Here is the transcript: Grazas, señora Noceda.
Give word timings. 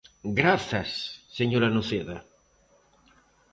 Grazas, 0.39 0.91
señora 1.37 1.69
Noceda. 1.75 2.17